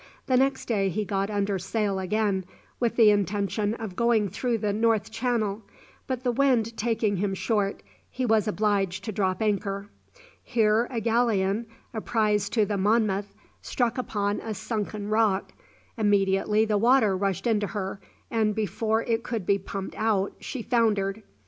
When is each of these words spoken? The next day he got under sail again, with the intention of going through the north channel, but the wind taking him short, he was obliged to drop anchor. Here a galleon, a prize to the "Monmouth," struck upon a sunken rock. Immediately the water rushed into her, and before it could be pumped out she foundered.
The 0.25 0.35
next 0.35 0.65
day 0.65 0.89
he 0.89 1.05
got 1.05 1.29
under 1.29 1.59
sail 1.59 1.99
again, 1.99 2.45
with 2.79 2.95
the 2.95 3.11
intention 3.11 3.75
of 3.75 3.95
going 3.95 4.29
through 4.29 4.57
the 4.57 4.73
north 4.73 5.11
channel, 5.11 5.61
but 6.07 6.23
the 6.23 6.31
wind 6.31 6.75
taking 6.75 7.17
him 7.17 7.35
short, 7.35 7.83
he 8.09 8.25
was 8.25 8.47
obliged 8.47 9.03
to 9.03 9.11
drop 9.11 9.43
anchor. 9.43 9.89
Here 10.41 10.87
a 10.89 10.99
galleon, 11.01 11.67
a 11.93 12.01
prize 12.01 12.49
to 12.49 12.65
the 12.65 12.77
"Monmouth," 12.79 13.35
struck 13.61 13.99
upon 13.99 14.39
a 14.39 14.55
sunken 14.55 15.07
rock. 15.09 15.51
Immediately 15.99 16.65
the 16.65 16.79
water 16.79 17.15
rushed 17.15 17.45
into 17.45 17.67
her, 17.67 17.99
and 18.31 18.55
before 18.55 19.03
it 19.03 19.21
could 19.21 19.45
be 19.45 19.59
pumped 19.59 19.93
out 19.95 20.33
she 20.39 20.63
foundered. 20.63 21.21